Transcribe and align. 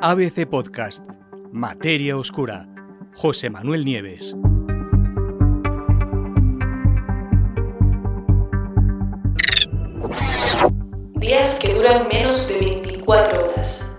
ABC 0.00 0.46
Podcast, 0.48 1.02
Materia 1.50 2.16
Oscura, 2.16 2.68
José 3.16 3.50
Manuel 3.50 3.84
Nieves. 3.84 4.32
Días 11.16 11.56
que 11.56 11.74
duran 11.74 12.06
menos 12.06 12.46
de 12.46 12.60
24 12.60 13.44
horas. 13.44 13.90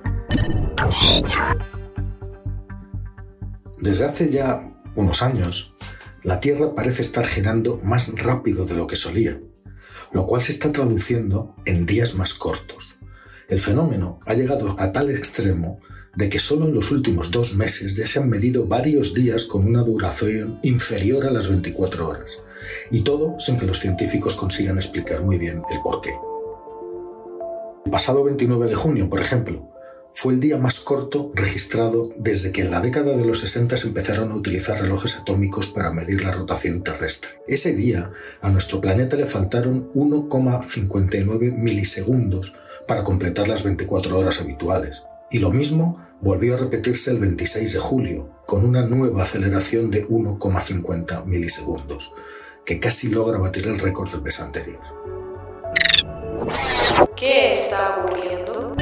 Desde 3.81 4.05
hace 4.05 4.31
ya 4.31 4.73
unos 4.95 5.21
años, 5.21 5.75
la 6.23 6.39
Tierra 6.39 6.73
parece 6.75 7.02
estar 7.02 7.25
girando 7.25 7.77
más 7.84 8.18
rápido 8.18 8.66
de 8.66 8.75
lo 8.75 8.88
que 8.88 8.95
solía, 8.95 9.38
lo 10.13 10.25
cual 10.25 10.41
se 10.41 10.54
está 10.54 10.71
traduciendo 10.71 11.57
en 11.66 11.86
días 11.86 12.16
más 12.16 12.34
cortos. 12.34 12.89
El 13.50 13.59
fenómeno 13.59 14.20
ha 14.27 14.36
llegado 14.36 14.76
a 14.77 14.91
tal 14.91 15.09
extremo 15.09 15.80
de 16.16 16.30
que 16.30 16.40
solo 16.40 16.67
en 16.67 16.76
los 16.76 16.91
últimos 16.91 17.31
dos 17.31 17.55
meses 17.55 17.95
ya 17.95 18.05
se 18.05 18.20
han 18.20 18.30
medido 18.30 18.67
varios 18.67 19.16
días 19.16 19.45
con 19.45 19.66
una 19.66 19.81
duración 19.81 20.59
inferior 20.62 21.26
a 21.26 21.31
las 21.31 21.49
24 21.49 22.07
horas, 22.07 22.38
y 22.91 23.02
todo 23.02 23.40
sin 23.40 23.57
que 23.57 23.66
los 23.66 23.80
científicos 23.80 24.35
consigan 24.35 24.77
explicar 24.77 25.23
muy 25.23 25.40
bien 25.40 25.63
el 25.71 25.81
porqué. 25.81 26.13
El 27.85 27.91
pasado 27.91 28.23
29 28.23 28.67
de 28.67 28.76
junio, 28.76 29.09
por 29.09 29.20
ejemplo, 29.20 29.68
fue 30.12 30.34
el 30.34 30.40
día 30.40 30.57
más 30.57 30.79
corto 30.79 31.31
registrado 31.34 32.09
desde 32.18 32.52
que 32.52 32.62
en 32.62 32.71
la 32.71 32.81
década 32.81 33.16
de 33.18 33.26
los 33.26 33.40
60 33.40 33.77
se 33.77 33.88
empezaron 33.88 34.31
a 34.31 34.35
utilizar 34.35 34.79
relojes 34.79 35.18
atómicos 35.18 35.70
para 35.70 35.91
medir 35.91 36.23
la 36.23 36.31
rotación 36.31 36.84
terrestre. 36.84 37.41
Ese 37.48 37.73
día, 37.73 38.12
a 38.41 38.49
nuestro 38.52 38.79
planeta 38.81 39.16
le 39.16 39.26
faltaron 39.26 39.91
1,59 39.93 41.52
milisegundos 41.54 42.54
para 42.89 43.03
completar 43.03 43.48
las 43.48 43.63
24 43.63 44.17
horas 44.17 44.41
habituales. 44.41 45.03
Y 45.29 45.38
lo 45.38 45.52
mismo 45.52 46.03
volvió 46.21 46.55
a 46.55 46.57
repetirse 46.57 47.12
el 47.12 47.20
26 47.20 47.73
de 47.73 47.79
julio, 47.79 48.31
con 48.48 48.65
una 48.65 48.81
nueva 48.81 49.21
aceleración 49.21 49.91
de 49.91 50.07
1,50 50.07 51.23
milisegundos, 51.26 52.12
que 52.65 52.79
casi 52.79 53.09
logra 53.09 53.37
batir 53.37 53.68
el 53.68 53.77
récord 53.77 54.09
del 54.09 54.23
mes 54.23 54.40
anterior. 54.40 54.79
¿Qué 57.15 57.51
está 57.51 57.99
ocurriendo? 57.99 58.76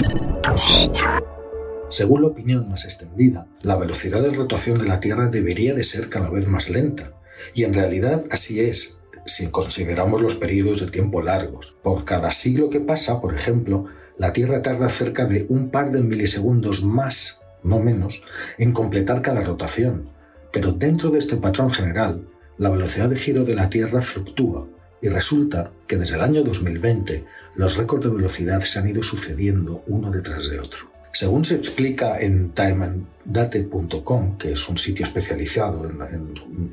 Según 1.89 2.21
la 2.21 2.27
opinión 2.30 2.69
más 2.69 2.86
extendida, 2.86 3.45
la 3.64 3.75
velocidad 3.75 4.21
de 4.21 4.31
rotación 4.31 4.80
de 4.80 4.88
la 4.88 5.02
Tierra 5.02 5.27
debería 5.27 5.73
de 5.73 5.83
ser 5.83 6.08
cada 6.08 6.30
vez 6.30 6.47
más 6.47 6.69
lenta, 6.69 7.11
y 7.53 7.66
en 7.66 7.73
realidad 7.73 8.23
así 8.31 8.61
es, 8.61 8.97
si 9.28 9.52
consideramos 9.52 10.22
los 10.22 10.36
periodos 10.36 10.81
de 10.81 10.92
tiempo 10.92 11.22
largos. 11.22 11.75
Por 11.83 12.06
cada 12.06 12.31
siglo 12.31 12.70
que 12.70 12.80
pasa, 12.80 13.22
por 13.22 13.36
ejemplo, 13.36 13.86
la 14.17 14.33
Tierra 14.33 14.61
tarda 14.61 14.89
cerca 14.89 15.25
de 15.25 15.45
un 15.50 15.70
par 15.70 15.92
de 15.92 16.02
milisegundos 16.02 16.83
más, 16.83 17.42
no 17.64 17.80
menos, 17.80 18.22
en 18.58 18.72
completar 18.72 19.22
cada 19.22 19.42
rotación. 19.42 20.09
Pero 20.52 20.72
dentro 20.72 21.11
de 21.11 21.20
este 21.20 21.38
patrón 21.38 21.70
general, 21.70 22.28
la 22.58 22.70
velocidad 22.70 23.09
de 23.09 23.17
giro 23.17 23.44
de 23.44 23.53
la 23.53 23.70
Tierra 23.70 24.02
fluctúa 24.02 24.67
y 25.02 25.09
resulta 25.09 25.72
que 25.86 25.98
desde 25.98 26.16
el 26.16 26.22
año 26.22 26.44
2020 26.44 27.25
los 27.55 27.78
récords 27.78 28.05
de 28.05 28.11
velocidad 28.11 28.61
se 28.61 28.80
han 28.80 28.88
ido 28.88 29.03
sucediendo 29.03 29.83
uno 29.88 30.09
detrás 30.09 30.50
de 30.50 30.59
otro. 30.59 30.97
Según 31.18 31.46
se 31.46 31.56
explica 31.56 32.20
en 32.20 32.52
timeanddate.com, 32.52 34.38
que 34.38 34.52
es 34.52 34.70
un 34.70 34.78
sitio 34.78 35.04
especializado 35.04 35.90
en, 35.90 35.98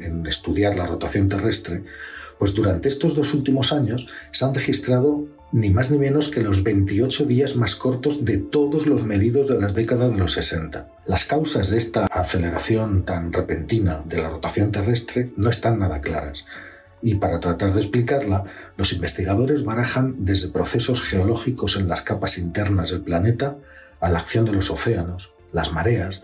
en, 0.00 0.26
estudiar 0.26 0.74
la 0.76 0.84
rotación 0.84 1.30
terrestre, 1.30 1.82
pues 2.38 2.52
durante 2.52 2.90
estos 2.90 3.14
dos 3.14 3.32
últimos 3.32 3.72
años 3.72 4.06
se 4.32 4.44
han 4.44 4.52
registrado 4.52 5.24
ni 5.50 5.70
más 5.70 5.90
ni 5.90 5.96
menos 5.96 6.28
que 6.28 6.42
los 6.42 6.62
28 6.62 7.24
días 7.24 7.56
más 7.56 7.74
cortos 7.74 8.26
de 8.26 8.36
todos 8.36 8.86
los 8.86 9.02
medidos 9.04 9.48
de 9.48 9.58
las 9.58 9.74
décadas 9.74 10.12
de 10.12 10.18
los 10.18 10.32
60. 10.32 10.90
Las 11.06 11.24
causas 11.24 11.70
de 11.70 11.78
esta 11.78 12.04
aceleración 12.04 13.06
tan 13.06 13.32
repentina 13.32 14.02
de 14.04 14.18
la 14.18 14.28
rotación 14.28 14.70
terrestre 14.70 15.30
no 15.38 15.48
están 15.48 15.78
nada 15.78 16.02
claras. 16.02 16.44
Y 17.00 17.14
para 17.14 17.40
tratar 17.40 17.72
de 17.72 17.80
explicarla, 17.80 18.44
los 18.76 18.92
investigadores 18.92 19.64
barajan 19.64 20.16
desde 20.18 20.50
procesos 20.50 21.00
geológicos 21.00 21.76
en 21.76 21.88
las 21.88 22.02
capas 22.02 22.36
internas 22.36 22.90
del 22.90 23.00
planeta 23.00 23.56
a 24.04 24.10
la 24.10 24.18
acción 24.18 24.44
de 24.44 24.52
los 24.52 24.70
océanos, 24.70 25.32
las 25.50 25.72
mareas 25.72 26.22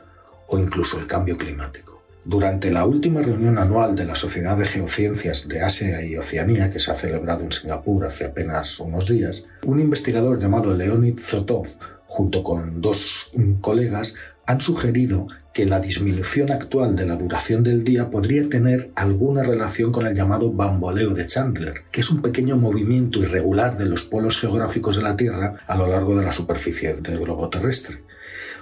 o 0.49 0.59
incluso 0.59 0.99
el 0.99 1.07
cambio 1.07 1.39
climático. 1.39 2.03
Durante 2.27 2.71
la 2.71 2.85
última 2.85 3.23
reunión 3.23 3.57
anual 3.57 3.95
de 3.95 4.05
la 4.05 4.15
Sociedad 4.15 4.59
de 4.59 4.67
Geociencias 4.67 5.49
de 5.49 5.63
Asia 5.63 6.05
y 6.05 6.15
Oceanía, 6.19 6.69
que 6.69 6.79
se 6.79 6.91
ha 6.91 6.95
celebrado 6.95 7.43
en 7.43 7.53
Singapur 7.53 8.05
hace 8.05 8.27
apenas 8.27 8.79
unos 8.81 9.09
días, 9.09 9.47
un 9.65 9.81
investigador 9.81 10.39
llamado 10.39 10.75
Leonid 10.75 11.19
Zotov, 11.19 11.69
junto 12.07 12.45
con 12.45 12.83
dos 12.83 13.33
colegas, 13.63 14.15
han 14.51 14.61
sugerido 14.61 15.29
que 15.53 15.65
la 15.65 15.79
disminución 15.79 16.51
actual 16.51 16.97
de 16.97 17.07
la 17.07 17.15
duración 17.15 17.63
del 17.63 17.85
día 17.85 18.11
podría 18.11 18.49
tener 18.49 18.91
alguna 18.97 19.45
relación 19.45 19.93
con 19.93 20.09
el 20.09 20.15
llamado 20.17 20.53
bamboleo 20.53 21.11
de 21.11 21.25
Chandler, 21.25 21.85
que 21.93 22.01
es 22.01 22.11
un 22.11 22.21
pequeño 22.21 22.57
movimiento 22.57 23.21
irregular 23.21 23.79
de 23.79 23.87
los 23.87 24.03
polos 24.03 24.39
geográficos 24.39 24.97
de 24.97 25.03
la 25.03 25.17
Tierra 25.17 25.61
a 25.69 25.77
lo 25.77 25.87
largo 25.87 26.17
de 26.17 26.25
la 26.25 26.33
superficie 26.33 26.95
del 26.95 27.21
globo 27.21 27.49
terrestre. 27.49 28.03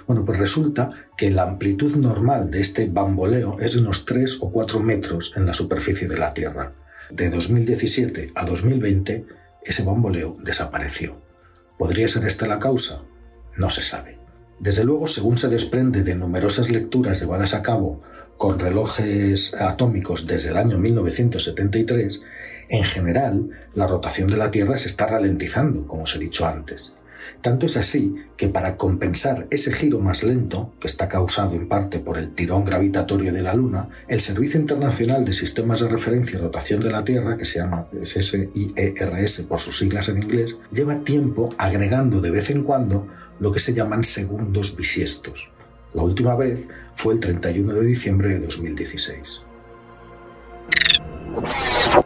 Bueno, 0.05 0.23
pues 0.25 0.37
resulta 0.37 0.91
que 1.17 1.31
la 1.31 1.41
amplitud 1.41 1.95
normal 1.95 2.51
de 2.51 2.61
este 2.61 2.87
bamboleo 2.87 3.57
es 3.59 3.73
de 3.73 3.79
unos 3.79 4.05
3 4.05 4.37
o 4.41 4.51
4 4.51 4.79
metros 4.79 5.33
en 5.35 5.47
la 5.47 5.55
superficie 5.55 6.07
de 6.07 6.19
la 6.19 6.35
Tierra. 6.35 6.71
De 7.09 7.31
2017 7.31 8.31
a 8.35 8.45
2020, 8.45 9.25
ese 9.63 9.83
bamboleo 9.83 10.37
desapareció. 10.39 11.19
¿Podría 11.79 12.07
ser 12.07 12.25
esta 12.25 12.45
la 12.45 12.59
causa? 12.59 13.01
No 13.57 13.71
se 13.71 13.81
sabe. 13.81 14.18
Desde 14.59 14.83
luego, 14.83 15.07
según 15.07 15.37
se 15.37 15.47
desprende 15.47 16.03
de 16.03 16.15
numerosas 16.15 16.69
lecturas 16.69 17.21
llevadas 17.21 17.53
a 17.53 17.61
cabo 17.61 18.01
con 18.37 18.59
relojes 18.59 19.53
atómicos 19.53 20.27
desde 20.27 20.49
el 20.49 20.57
año 20.57 20.77
1973, 20.77 22.21
en 22.69 22.83
general 22.83 23.49
la 23.73 23.87
rotación 23.87 24.29
de 24.29 24.37
la 24.37 24.51
Tierra 24.51 24.77
se 24.77 24.87
está 24.87 25.07
ralentizando, 25.07 25.87
como 25.87 26.03
os 26.03 26.15
he 26.15 26.19
dicho 26.19 26.45
antes. 26.45 26.93
Tanto 27.41 27.65
es 27.65 27.77
así 27.77 28.15
que 28.37 28.47
para 28.47 28.77
compensar 28.77 29.47
ese 29.49 29.71
giro 29.71 29.99
más 29.99 30.23
lento, 30.23 30.73
que 30.79 30.87
está 30.87 31.07
causado 31.07 31.55
en 31.55 31.67
parte 31.67 31.99
por 31.99 32.17
el 32.17 32.31
tirón 32.31 32.65
gravitatorio 32.65 33.33
de 33.33 33.41
la 33.41 33.53
Luna, 33.53 33.89
el 34.07 34.21
Servicio 34.21 34.59
Internacional 34.59 35.25
de 35.25 35.33
Sistemas 35.33 35.79
de 35.79 35.89
Referencia 35.89 36.37
y 36.37 36.41
Rotación 36.41 36.79
de 36.79 36.91
la 36.91 37.03
Tierra, 37.03 37.37
que 37.37 37.45
se 37.45 37.59
llama 37.59 37.87
SIERS 38.03 39.41
por 39.47 39.59
sus 39.59 39.77
siglas 39.77 40.09
en 40.09 40.23
inglés, 40.23 40.57
lleva 40.71 40.99
tiempo 41.03 41.53
agregando 41.57 42.21
de 42.21 42.31
vez 42.31 42.49
en 42.49 42.63
cuando 42.63 43.07
lo 43.39 43.51
que 43.51 43.59
se 43.59 43.73
llaman 43.73 44.03
segundos 44.03 44.75
bisiestos. 44.75 45.49
La 45.93 46.03
última 46.03 46.35
vez 46.35 46.67
fue 46.95 47.13
el 47.15 47.19
31 47.19 47.73
de 47.73 47.85
diciembre 47.85 48.29
de 48.29 48.39
2016. 48.41 49.41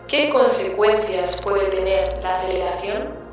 ¿Qué 0.07 0.29
consecuencias 0.29 1.41
puede 1.41 1.69
tener 1.69 2.21
la 2.21 2.35
aceleración? 2.35 3.23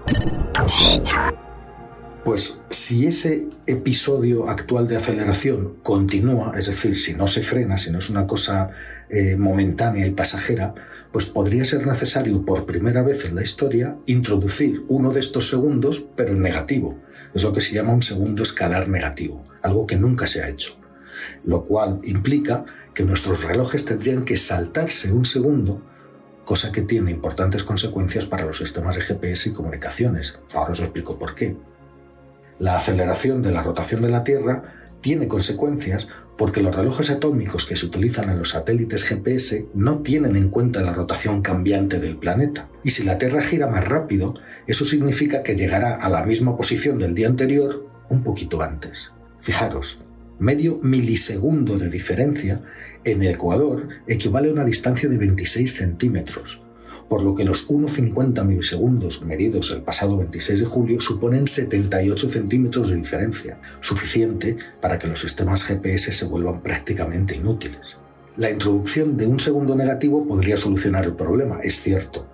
Pues 2.24 2.62
si 2.68 3.06
ese 3.06 3.46
episodio 3.66 4.50
actual 4.50 4.86
de 4.86 4.96
aceleración 4.96 5.76
continúa, 5.82 6.52
es 6.58 6.66
decir, 6.66 6.98
si 6.98 7.14
no 7.14 7.26
se 7.28 7.40
frena, 7.40 7.78
si 7.78 7.90
no 7.90 7.98
es 7.98 8.10
una 8.10 8.26
cosa 8.26 8.70
eh, 9.08 9.36
momentánea 9.36 10.06
y 10.06 10.10
pasajera, 10.10 10.74
pues 11.12 11.24
podría 11.24 11.64
ser 11.64 11.86
necesario 11.86 12.44
por 12.44 12.66
primera 12.66 13.02
vez 13.02 13.24
en 13.24 13.36
la 13.36 13.42
historia 13.42 13.96
introducir 14.04 14.84
uno 14.88 15.12
de 15.12 15.20
estos 15.20 15.48
segundos, 15.48 16.04
pero 16.14 16.34
en 16.34 16.42
negativo. 16.42 16.98
Es 17.34 17.42
lo 17.42 17.52
que 17.52 17.62
se 17.62 17.74
llama 17.74 17.94
un 17.94 18.02
segundo 18.02 18.42
escalar 18.42 18.88
negativo, 18.88 19.46
algo 19.62 19.86
que 19.86 19.96
nunca 19.96 20.26
se 20.26 20.42
ha 20.42 20.48
hecho. 20.50 20.76
Lo 21.44 21.64
cual 21.64 22.00
implica 22.04 22.66
que 22.92 23.04
nuestros 23.04 23.44
relojes 23.44 23.86
tendrían 23.86 24.26
que 24.26 24.36
saltarse 24.36 25.10
un 25.10 25.24
segundo 25.24 25.82
cosa 26.44 26.72
que 26.72 26.82
tiene 26.82 27.12
importantes 27.12 27.62
consecuencias 27.62 28.26
para 28.26 28.44
los 28.44 28.58
sistemas 28.58 28.96
de 28.96 29.02
GPS 29.02 29.48
y 29.50 29.52
comunicaciones. 29.52 30.40
Ahora 30.52 30.72
os 30.72 30.80
explico 30.80 31.16
por 31.16 31.36
qué. 31.36 31.56
La 32.60 32.76
aceleración 32.76 33.40
de 33.40 33.52
la 33.52 33.62
rotación 33.62 34.02
de 34.02 34.10
la 34.10 34.22
Tierra 34.22 34.62
tiene 35.00 35.28
consecuencias 35.28 36.08
porque 36.36 36.60
los 36.60 36.76
relojes 36.76 37.08
atómicos 37.08 37.64
que 37.64 37.74
se 37.74 37.86
utilizan 37.86 38.28
en 38.28 38.38
los 38.38 38.50
satélites 38.50 39.02
GPS 39.02 39.64
no 39.72 40.00
tienen 40.00 40.36
en 40.36 40.50
cuenta 40.50 40.82
la 40.82 40.92
rotación 40.92 41.40
cambiante 41.40 41.98
del 41.98 42.18
planeta. 42.18 42.68
Y 42.84 42.90
si 42.90 43.02
la 43.02 43.16
Tierra 43.16 43.40
gira 43.40 43.66
más 43.66 43.88
rápido, 43.88 44.34
eso 44.66 44.84
significa 44.84 45.42
que 45.42 45.56
llegará 45.56 45.94
a 45.94 46.10
la 46.10 46.22
misma 46.22 46.54
posición 46.54 46.98
del 46.98 47.14
día 47.14 47.28
anterior 47.28 47.86
un 48.10 48.22
poquito 48.22 48.60
antes. 48.60 49.10
Fijaros, 49.40 50.02
medio 50.38 50.80
milisegundo 50.82 51.78
de 51.78 51.88
diferencia 51.88 52.60
en 53.04 53.22
el 53.22 53.28
Ecuador 53.28 53.88
equivale 54.06 54.50
a 54.50 54.52
una 54.52 54.66
distancia 54.66 55.08
de 55.08 55.16
26 55.16 55.72
centímetros, 55.72 56.60
por 57.10 57.22
lo 57.22 57.34
que 57.34 57.44
los 57.44 57.68
1,50 57.68 58.44
milisegundos 58.44 59.22
medidos 59.22 59.72
el 59.72 59.82
pasado 59.82 60.16
26 60.16 60.60
de 60.60 60.64
julio 60.64 61.00
suponen 61.00 61.48
78 61.48 62.30
centímetros 62.30 62.90
de 62.90 62.96
diferencia, 62.96 63.58
suficiente 63.80 64.56
para 64.80 64.96
que 64.96 65.08
los 65.08 65.20
sistemas 65.20 65.64
GPS 65.64 66.12
se 66.12 66.24
vuelvan 66.26 66.62
prácticamente 66.62 67.34
inútiles. 67.34 67.98
La 68.36 68.48
introducción 68.48 69.16
de 69.16 69.26
un 69.26 69.40
segundo 69.40 69.74
negativo 69.74 70.24
podría 70.24 70.56
solucionar 70.56 71.04
el 71.04 71.16
problema, 71.16 71.58
es 71.64 71.82
cierto, 71.82 72.28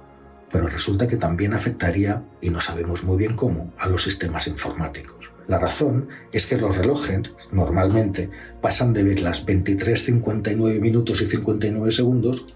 pero 0.52 0.68
resulta 0.68 1.06
que 1.06 1.16
también 1.16 1.54
afectaría, 1.54 2.22
y 2.42 2.50
no 2.50 2.60
sabemos 2.60 3.02
muy 3.02 3.16
bien 3.16 3.34
cómo, 3.34 3.72
a 3.78 3.88
los 3.88 4.02
sistemas 4.02 4.46
informáticos. 4.46 5.30
La 5.46 5.58
razón 5.58 6.08
es 6.32 6.44
que 6.44 6.58
los 6.58 6.76
relojes 6.76 7.22
normalmente 7.50 8.28
pasan 8.60 8.92
de 8.92 9.04
ver 9.04 9.20
las 9.20 9.46
23.59 9.46 10.80
minutos 10.80 11.22
y 11.22 11.24
59 11.24 11.90
segundos 11.92 12.46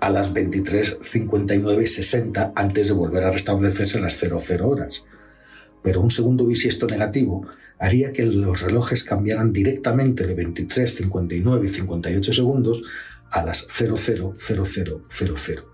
a 0.00 0.10
las 0.10 0.32
23.59 0.34 1.82
y 1.82 1.86
60 1.86 2.52
antes 2.54 2.88
de 2.88 2.94
volver 2.94 3.24
a 3.24 3.30
restablecerse 3.30 4.00
las 4.00 4.16
00 4.16 4.68
horas. 4.68 5.06
Pero 5.82 6.00
un 6.00 6.10
segundo 6.10 6.44
bisiesto 6.46 6.86
negativo 6.86 7.46
haría 7.78 8.12
que 8.12 8.24
los 8.24 8.60
relojes 8.60 9.04
cambiaran 9.04 9.52
directamente 9.52 10.26
de 10.26 10.36
23.59 10.36 11.64
y 11.64 11.68
58 11.68 12.32
segundos 12.32 12.82
a 13.30 13.44
las 13.44 13.66
000000, 13.68 15.64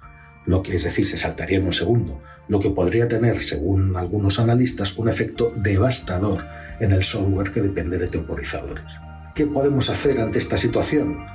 lo 0.47 0.63
que 0.63 0.77
es 0.77 0.85
decir, 0.85 1.07
se 1.07 1.17
saltaría 1.17 1.59
en 1.59 1.65
un 1.65 1.73
segundo, 1.73 2.21
lo 2.49 2.61
que 2.61 2.71
podría 2.71 3.09
tener, 3.09 3.39
según 3.39 3.97
algunos 3.97 4.39
analistas, 4.39 4.99
un 4.99 5.09
efecto 5.09 5.53
devastador 5.57 6.45
en 6.81 6.93
el 6.93 7.03
software 7.03 7.51
que 7.51 7.63
depende 7.63 7.97
de 7.97 8.09
temporizadores. 8.09 8.85
¿Qué 9.35 9.47
podemos 9.47 9.89
hacer 9.89 10.21
ante 10.21 10.39
esta 10.39 10.59
situación? 10.59 11.34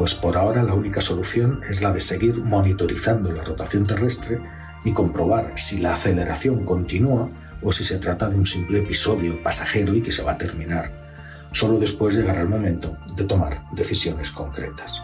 Pues 0.00 0.14
por 0.14 0.38
ahora 0.38 0.62
la 0.62 0.72
única 0.72 1.02
solución 1.02 1.60
es 1.68 1.82
la 1.82 1.92
de 1.92 2.00
seguir 2.00 2.36
monitorizando 2.36 3.32
la 3.32 3.44
rotación 3.44 3.86
terrestre 3.86 4.40
y 4.82 4.94
comprobar 4.94 5.52
si 5.56 5.76
la 5.76 5.92
aceleración 5.92 6.64
continúa 6.64 7.28
o 7.60 7.70
si 7.70 7.84
se 7.84 7.98
trata 7.98 8.30
de 8.30 8.36
un 8.36 8.46
simple 8.46 8.78
episodio 8.78 9.42
pasajero 9.42 9.94
y 9.94 10.00
que 10.00 10.10
se 10.10 10.22
va 10.22 10.32
a 10.32 10.38
terminar. 10.38 10.90
Solo 11.52 11.78
después 11.78 12.14
llegará 12.14 12.40
el 12.40 12.48
momento 12.48 12.96
de 13.14 13.24
tomar 13.24 13.62
decisiones 13.74 14.30
concretas. 14.30 15.02